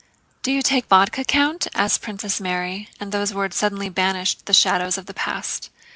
[0.41, 4.97] "Do you take vodka, Count?" asked Princess Mary, and those words suddenly banished the shadows
[4.97, 5.69] of the past.